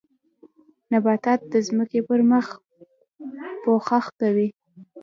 [0.91, 2.47] نباتات د ځمکې پر مخ
[3.63, 4.47] پوښښ کوي